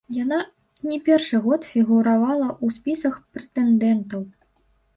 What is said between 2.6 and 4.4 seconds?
ў спісах прэтэндэнтаў.